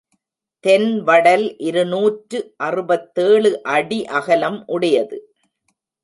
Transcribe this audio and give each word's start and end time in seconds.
தென் 0.63 0.87
வடல் 0.99 1.43
இருநூற்று 1.57 2.39
அறுபத்தேழு 2.57 3.51
அடி 3.75 3.99
அகலம் 4.11 4.57
உடையது. 4.67 5.19